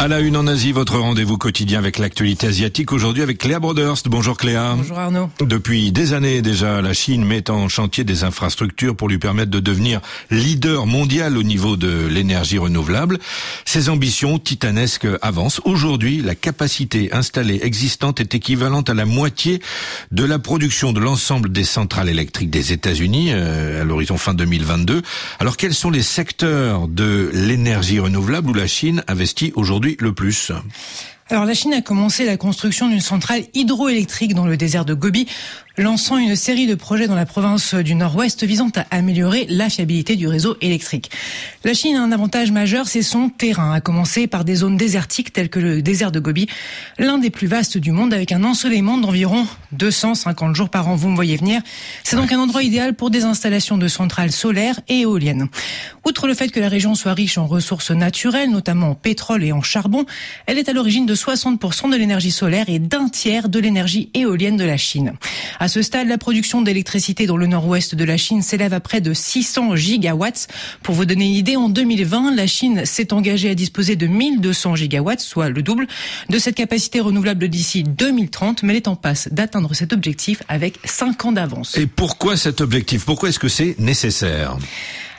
À 0.00 0.08
la 0.08 0.20
une 0.20 0.36
en 0.36 0.46
Asie, 0.46 0.72
votre 0.72 0.98
rendez-vous 0.98 1.38
quotidien 1.38 1.78
avec 1.78 1.98
l'actualité 1.98 2.48
asiatique 2.48 2.92
aujourd'hui 2.92 3.22
avec 3.22 3.38
Cléa 3.38 3.58
Broderst. 3.58 4.08
Bonjour 4.08 4.36
Cléa. 4.36 4.74
Bonjour 4.76 4.98
Arnaud. 4.98 5.30
Depuis 5.40 5.92
des 5.92 6.12
années 6.12 6.42
déjà, 6.42 6.82
la 6.82 6.92
Chine 6.92 7.24
met 7.24 7.48
en 7.48 7.68
chantier 7.68 8.04
des 8.04 8.24
infrastructures 8.24 8.96
pour 8.96 9.08
lui 9.08 9.18
permettre 9.18 9.50
de 9.50 9.60
devenir 9.60 10.00
leader 10.30 10.86
mondial 10.86 11.38
au 11.38 11.42
niveau 11.42 11.76
de 11.76 12.06
l'énergie 12.06 12.58
renouvelable. 12.58 13.18
Ses 13.64 13.88
ambitions 13.88 14.38
titanesques 14.38 15.06
avancent. 15.22 15.60
Aujourd'hui, 15.64 16.20
la 16.20 16.34
capacité 16.34 17.10
installée 17.12 17.60
existante 17.62 18.20
est 18.20 18.34
équivalente 18.34 18.90
à 18.90 18.94
la 18.94 19.06
moitié 19.06 19.62
de 20.10 20.24
la 20.24 20.38
production 20.38 20.92
de 20.92 21.00
l'ensemble 21.00 21.50
des 21.50 21.64
centrales 21.64 22.08
électriques 22.10 22.50
des 22.50 22.72
États-Unis 22.72 23.28
euh, 23.30 23.82
à 23.82 23.84
l'horizon 23.84 24.18
fin 24.18 24.34
2022. 24.34 25.02
Alors 25.38 25.56
quels 25.56 25.74
sont 25.74 25.90
les 25.90 26.02
secteurs 26.02 26.88
de 26.88 27.30
l'énergie 27.32 28.00
renouvelable 28.00 28.50
où 28.50 28.54
la 28.54 28.66
Chine 28.66 29.02
investit 29.08 29.52
aujourd'hui 29.54 29.83
le 29.84 30.12
plus 30.12 30.52
alors 31.30 31.46
la 31.46 31.54
Chine 31.54 31.72
a 31.72 31.80
commencé 31.80 32.26
la 32.26 32.36
construction 32.36 32.88
d'une 32.88 33.00
centrale 33.00 33.44
hydroélectrique 33.54 34.34
dans 34.34 34.46
le 34.46 34.58
désert 34.58 34.84
de 34.84 34.92
Gobi 34.92 35.26
lançant 35.76 36.18
une 36.18 36.36
série 36.36 36.68
de 36.68 36.76
projets 36.76 37.08
dans 37.08 37.16
la 37.16 37.26
province 37.26 37.74
du 37.74 37.96
Nord-Ouest 37.96 38.44
visant 38.44 38.70
à 38.76 38.86
améliorer 38.96 39.46
la 39.48 39.68
fiabilité 39.68 40.14
du 40.14 40.28
réseau 40.28 40.56
électrique. 40.60 41.10
La 41.64 41.74
Chine 41.74 41.96
a 41.96 42.02
un 42.02 42.12
avantage 42.12 42.52
majeur, 42.52 42.86
c'est 42.86 43.02
son 43.02 43.28
terrain, 43.28 43.72
à 43.72 43.80
commencer 43.80 44.28
par 44.28 44.44
des 44.44 44.56
zones 44.56 44.76
désertiques 44.76 45.32
telles 45.32 45.48
que 45.48 45.58
le 45.58 45.82
désert 45.82 46.12
de 46.12 46.20
Gobi, 46.20 46.46
l'un 46.98 47.18
des 47.18 47.30
plus 47.30 47.48
vastes 47.48 47.76
du 47.76 47.90
monde 47.90 48.14
avec 48.14 48.30
un 48.30 48.44
ensoleillement 48.44 48.98
d'environ 48.98 49.46
250 49.72 50.54
jours 50.54 50.68
par 50.68 50.86
an. 50.86 50.94
Vous 50.94 51.08
me 51.08 51.16
voyez 51.16 51.36
venir. 51.36 51.60
C'est 52.04 52.16
donc 52.16 52.30
un 52.30 52.38
endroit 52.38 52.62
idéal 52.62 52.94
pour 52.94 53.10
des 53.10 53.24
installations 53.24 53.76
de 53.76 53.88
centrales 53.88 54.30
solaires 54.30 54.78
et 54.88 55.00
éoliennes. 55.00 55.48
Outre 56.06 56.28
le 56.28 56.34
fait 56.34 56.50
que 56.50 56.60
la 56.60 56.68
région 56.68 56.94
soit 56.94 57.14
riche 57.14 57.36
en 57.36 57.46
ressources 57.46 57.90
naturelles, 57.90 58.50
notamment 58.50 58.90
en 58.90 58.94
pétrole 58.94 59.42
et 59.42 59.50
en 59.50 59.62
charbon, 59.62 60.06
elle 60.46 60.58
est 60.58 60.68
à 60.68 60.72
l'origine 60.72 61.06
de 61.06 61.14
60% 61.16 61.90
de 61.90 61.96
l'énergie 61.96 62.30
solaire 62.30 62.68
et 62.68 62.78
d'un 62.78 63.08
tiers 63.08 63.48
de 63.48 63.58
l'énergie 63.58 64.10
éolienne 64.14 64.56
de 64.56 64.64
la 64.64 64.76
Chine. 64.76 65.14
À 65.64 65.68
ce 65.68 65.80
stade, 65.80 66.08
la 66.08 66.18
production 66.18 66.60
d'électricité 66.60 67.24
dans 67.24 67.38
le 67.38 67.46
nord-ouest 67.46 67.94
de 67.94 68.04
la 68.04 68.18
Chine 68.18 68.42
s'élève 68.42 68.74
à 68.74 68.80
près 68.80 69.00
de 69.00 69.14
600 69.14 69.76
gigawatts. 69.76 70.46
Pour 70.82 70.94
vous 70.94 71.06
donner 71.06 71.24
une 71.24 71.32
idée, 71.32 71.56
en 71.56 71.70
2020, 71.70 72.34
la 72.34 72.46
Chine 72.46 72.84
s'est 72.84 73.14
engagée 73.14 73.48
à 73.48 73.54
disposer 73.54 73.96
de 73.96 74.06
1200 74.06 74.76
gigawatts, 74.76 75.20
soit 75.20 75.48
le 75.48 75.62
double 75.62 75.86
de 76.28 76.38
cette 76.38 76.56
capacité 76.56 77.00
renouvelable 77.00 77.48
d'ici 77.48 77.82
2030, 77.82 78.62
mais 78.62 78.74
elle 78.74 78.76
est 78.76 78.88
en 78.88 78.94
passe 78.94 79.30
d'atteindre 79.32 79.72
cet 79.72 79.94
objectif 79.94 80.42
avec 80.48 80.78
5 80.84 81.24
ans 81.24 81.32
d'avance. 81.32 81.78
Et 81.78 81.86
pourquoi 81.86 82.36
cet 82.36 82.60
objectif? 82.60 83.06
Pourquoi 83.06 83.30
est-ce 83.30 83.38
que 83.38 83.48
c'est 83.48 83.74
nécessaire? 83.78 84.58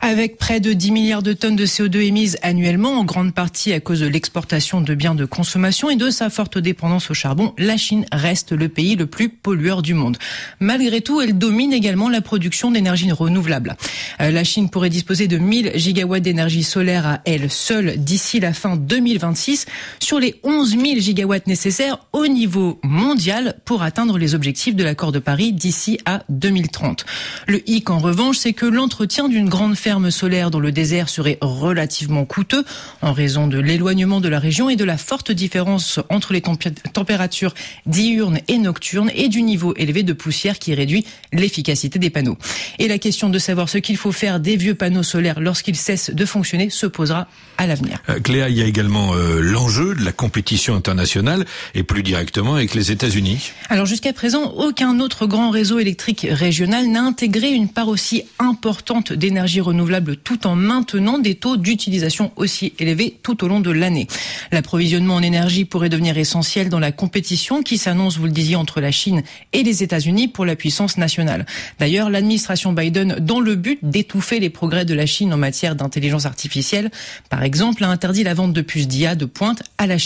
Avec 0.00 0.38
près 0.38 0.60
de 0.60 0.72
10 0.72 0.92
milliards 0.92 1.22
de 1.22 1.34
tonnes 1.34 1.56
de 1.56 1.66
CO2 1.66 1.98
émises 1.98 2.38
annuellement, 2.42 2.98
en 2.98 3.04
grande 3.04 3.34
partie 3.34 3.72
à 3.72 3.80
cause 3.80 4.00
de 4.00 4.06
l'exportation 4.06 4.80
de 4.80 4.94
biens 4.94 5.14
de 5.14 5.26
consommation 5.26 5.90
et 5.90 5.96
de 5.96 6.08
sa 6.10 6.30
forte 6.30 6.56
dépendance 6.56 7.10
au 7.10 7.14
charbon, 7.14 7.52
la 7.58 7.76
Chine 7.76 8.06
reste 8.10 8.52
le 8.52 8.68
pays 8.68 8.96
le 8.96 9.06
plus 9.06 9.28
pollueur 9.28 9.82
du 9.82 9.92
monde. 9.92 10.16
Malgré 10.58 11.02
tout, 11.02 11.20
elle 11.20 11.36
domine 11.36 11.72
également 11.72 12.08
la 12.08 12.22
production 12.22 12.70
d'énergie 12.70 13.12
renouvelable. 13.12 13.76
Euh, 14.20 14.30
la 14.30 14.42
Chine 14.42 14.70
pourrait 14.70 14.88
disposer 14.88 15.28
de 15.28 15.36
1000 15.36 15.72
gigawatts 15.74 16.22
d'énergie 16.22 16.62
solaire 16.62 17.06
à 17.06 17.20
elle 17.26 17.50
seule 17.50 17.98
d'ici 17.98 18.40
la 18.40 18.54
fin 18.54 18.76
2026 18.76 19.66
sur 20.00 20.18
les 20.18 20.40
11 20.44 20.70
000 20.70 20.82
gigawatts 20.98 21.46
nécessaires 21.46 21.98
au 22.12 22.26
niveau 22.26 22.80
mondial 22.82 23.56
pour 23.66 23.82
atteindre 23.82 24.16
les 24.16 24.34
objectifs 24.34 24.74
de 24.74 24.84
l'accord 24.84 25.12
de 25.12 25.18
Paris 25.18 25.52
d'ici 25.52 25.98
à 26.06 26.22
2030. 26.30 27.04
Le 27.46 27.68
hic 27.68 27.90
en 27.90 27.98
revanche, 27.98 28.38
c'est 28.38 28.54
que 28.54 28.66
l'entretien 28.66 29.28
d'une 29.28 29.48
grande 29.48 29.76
ferme 29.76 29.89
ferme 29.90 30.12
solaire 30.12 30.52
dans 30.52 30.60
le 30.60 30.70
désert 30.70 31.08
serait 31.08 31.36
relativement 31.40 32.24
coûteux 32.24 32.64
en 33.02 33.12
raison 33.12 33.48
de 33.48 33.58
l'éloignement 33.58 34.20
de 34.20 34.28
la 34.28 34.38
région 34.38 34.70
et 34.70 34.76
de 34.76 34.84
la 34.84 34.96
forte 34.96 35.32
différence 35.32 35.98
entre 36.10 36.32
les 36.32 36.40
températures 36.92 37.54
diurnes 37.86 38.38
et 38.46 38.58
nocturnes 38.58 39.10
et 39.16 39.28
du 39.28 39.42
niveau 39.42 39.74
élevé 39.74 40.04
de 40.04 40.12
poussière 40.12 40.60
qui 40.60 40.76
réduit 40.76 41.04
l'efficacité 41.32 41.98
des 41.98 42.08
panneaux. 42.08 42.38
Et 42.78 42.86
la 42.86 42.98
question 42.98 43.30
de 43.30 43.38
savoir 43.40 43.68
ce 43.68 43.78
qu'il 43.78 43.96
faut 43.96 44.12
faire 44.12 44.38
des 44.38 44.54
vieux 44.54 44.76
panneaux 44.76 45.02
solaires 45.02 45.40
lorsqu'ils 45.40 45.74
cessent 45.74 46.14
de 46.14 46.24
fonctionner 46.24 46.70
se 46.70 46.86
posera 46.86 47.26
à 47.58 47.66
l'avenir. 47.66 48.00
Euh, 48.10 48.20
Cléa, 48.20 48.48
il 48.48 48.56
y 48.56 48.62
a 48.62 48.66
également 48.66 49.14
euh, 49.14 49.40
l'enjeu 49.40 49.89
compétition 50.20 50.74
internationale 50.74 51.46
et 51.74 51.82
plus 51.82 52.02
directement 52.02 52.54
avec 52.54 52.74
les 52.74 52.92
États-Unis. 52.92 53.52
Alors 53.70 53.86
jusqu'à 53.86 54.12
présent, 54.12 54.52
aucun 54.52 55.00
autre 55.00 55.26
grand 55.26 55.48
réseau 55.48 55.78
électrique 55.78 56.26
régional 56.30 56.88
n'a 56.88 57.00
intégré 57.00 57.48
une 57.48 57.70
part 57.70 57.88
aussi 57.88 58.24
importante 58.38 59.14
d'énergie 59.14 59.62
renouvelable 59.62 60.18
tout 60.18 60.46
en 60.46 60.56
maintenant 60.56 61.18
des 61.18 61.36
taux 61.36 61.56
d'utilisation 61.56 62.32
aussi 62.36 62.74
élevés 62.78 63.16
tout 63.22 63.42
au 63.42 63.48
long 63.48 63.60
de 63.60 63.70
l'année. 63.70 64.08
L'approvisionnement 64.52 65.14
en 65.14 65.22
énergie 65.22 65.64
pourrait 65.64 65.88
devenir 65.88 66.18
essentiel 66.18 66.68
dans 66.68 66.78
la 66.80 66.92
compétition 66.92 67.62
qui 67.62 67.78
s'annonce, 67.78 68.18
vous 68.18 68.26
le 68.26 68.30
disiez, 68.30 68.56
entre 68.56 68.82
la 68.82 68.90
Chine 68.90 69.22
et 69.54 69.62
les 69.62 69.82
États-Unis 69.82 70.28
pour 70.28 70.44
la 70.44 70.54
puissance 70.54 70.98
nationale. 70.98 71.46
D'ailleurs, 71.78 72.10
l'administration 72.10 72.74
Biden, 72.74 73.16
dans 73.20 73.40
le 73.40 73.54
but 73.54 73.78
d'étouffer 73.82 74.38
les 74.38 74.50
progrès 74.50 74.84
de 74.84 74.92
la 74.92 75.06
Chine 75.06 75.32
en 75.32 75.38
matière 75.38 75.76
d'intelligence 75.76 76.26
artificielle, 76.26 76.90
par 77.30 77.42
exemple, 77.42 77.84
a 77.84 77.88
interdit 77.88 78.22
la 78.22 78.34
vente 78.34 78.52
de 78.52 78.60
puces 78.60 78.86
d'IA 78.86 79.14
de 79.14 79.24
pointe 79.24 79.62
à 79.78 79.86
la 79.86 79.96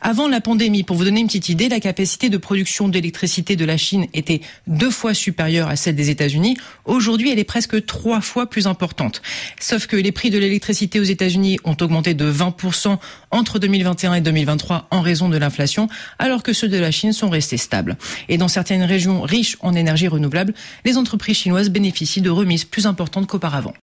Avant 0.00 0.28
la 0.28 0.40
pandémie, 0.40 0.82
pour 0.82 0.96
vous 0.96 1.04
donner 1.04 1.20
une 1.20 1.26
petite 1.26 1.48
idée, 1.48 1.68
la 1.68 1.80
capacité 1.80 2.30
de 2.30 2.36
production 2.36 2.88
d'électricité 2.88 3.56
de 3.56 3.64
la 3.64 3.76
Chine 3.76 4.06
était 4.14 4.40
deux 4.66 4.90
fois 4.90 5.14
supérieure 5.14 5.68
à 5.68 5.76
celle 5.76 5.96
des 5.96 6.10
États-Unis. 6.10 6.56
Aujourd'hui, 6.84 7.30
elle 7.30 7.38
est 7.38 7.44
presque 7.44 7.84
trois 7.86 8.20
fois 8.20 8.48
plus 8.48 8.66
importante 8.66 9.22
Sauf 9.60 9.86
que 9.86 9.96
les 9.96 10.12
prix 10.12 10.30
de 10.30 10.38
l'électricité 10.38 11.00
aux 11.00 11.04
États-Unis 11.04 11.58
ont 11.64 11.76
augmenté 11.80 12.14
de 12.14 12.30
20% 12.30 12.98
entre 13.30 13.58
2021 13.58 14.14
et 14.14 14.20
2023 14.20 14.88
en 14.90 15.00
raison 15.00 15.28
de 15.28 15.36
l'inflation, 15.36 15.88
alors 16.18 16.42
que 16.42 16.52
ceux 16.52 16.68
de 16.68 16.78
la 16.78 16.90
Chine 16.90 17.12
sont 17.12 17.28
restés 17.28 17.56
stables. 17.56 17.96
Et 18.28 18.38
dans 18.38 18.48
certaines 18.48 18.82
régions 18.82 19.22
riches 19.22 19.56
en 19.60 19.74
énergie 19.74 20.08
renouvelable, 20.08 20.54
les 20.84 20.96
entreprises 20.96 21.38
chinoises 21.38 21.70
bénéficient 21.70 22.22
de 22.22 22.30
remises 22.30 22.64
plus 22.64 22.86
importantes 22.86 23.26
qu'auparavant. 23.26 23.74